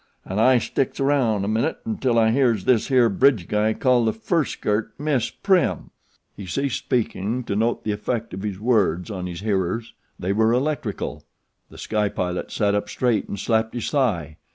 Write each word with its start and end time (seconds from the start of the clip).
An' 0.25 0.39
I 0.39 0.57
sticks 0.57 0.99
aroun' 0.99 1.45
a 1.45 1.47
minute 1.47 1.77
until 1.85 2.17
I 2.17 2.31
hears 2.31 2.65
this 2.65 2.87
here 2.87 3.07
Bridge 3.07 3.47
guy 3.47 3.75
call 3.75 4.03
the 4.05 4.11
first 4.13 4.53
skirt 4.53 4.95
'Miss 4.99 5.29
Prim.'" 5.29 5.91
He 6.35 6.47
ceased 6.47 6.77
speaking 6.79 7.43
to 7.43 7.55
note 7.55 7.83
the 7.83 7.91
effect 7.91 8.33
of 8.33 8.41
his 8.41 8.59
words 8.59 9.11
on 9.11 9.27
his 9.27 9.41
hearers. 9.41 9.93
They 10.17 10.33
were 10.33 10.53
electrical. 10.53 11.23
The 11.69 11.77
Sky 11.77 12.09
Pilot 12.09 12.49
sat 12.51 12.73
up 12.73 12.89
straight 12.89 13.29
and 13.29 13.37
slapped 13.37 13.75
his 13.75 13.91
thigh. 13.91 14.37